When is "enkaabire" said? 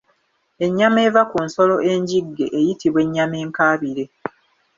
3.43-4.05